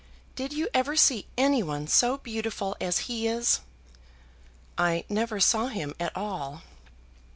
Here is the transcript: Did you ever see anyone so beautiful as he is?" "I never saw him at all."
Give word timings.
Did 0.35 0.51
you 0.51 0.67
ever 0.73 0.95
see 0.95 1.27
anyone 1.37 1.85
so 1.85 2.17
beautiful 2.17 2.75
as 2.81 3.01
he 3.07 3.27
is?" 3.27 3.59
"I 4.75 5.05
never 5.09 5.39
saw 5.39 5.67
him 5.67 5.93
at 5.99 6.17
all." 6.17 6.63